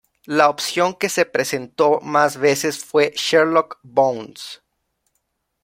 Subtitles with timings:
[0.25, 4.63] La opción que se presentó más veces fue "Sherlock Bones".